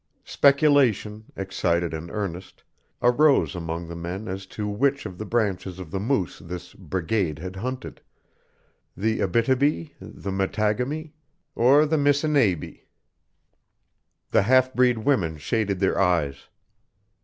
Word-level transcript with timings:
Speculation, 0.25 1.25
excited 1.35 1.93
and 1.93 2.09
earnest, 2.09 2.63
arose 3.03 3.53
among 3.55 3.87
the 3.87 3.95
men 3.95 4.27
as 4.27 4.47
to 4.47 4.67
which 4.67 5.05
of 5.05 5.19
the 5.19 5.27
branches 5.27 5.77
of 5.77 5.91
the 5.91 5.99
Moose 5.99 6.39
this 6.43 6.73
brigade 6.73 7.37
had 7.37 7.55
hunted 7.57 8.01
the 8.97 9.19
Abítibi, 9.19 9.91
the 9.99 10.31
Mattágami, 10.31 11.11
or 11.53 11.85
the 11.85 11.97
Missináibie. 11.97 12.85
The 14.31 14.41
half 14.41 14.73
breed 14.73 14.97
women 14.97 15.37
shaded 15.37 15.79
their 15.79 15.99
eyes. 15.99 16.47